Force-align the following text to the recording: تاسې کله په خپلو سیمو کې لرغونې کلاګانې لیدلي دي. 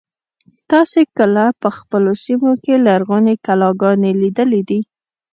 تاسې 0.71 1.01
کله 1.17 1.45
په 1.61 1.69
خپلو 1.77 2.11
سیمو 2.23 2.51
کې 2.63 2.75
لرغونې 2.87 3.35
کلاګانې 3.45 4.11
لیدلي 4.21 4.61
دي. 4.69 4.79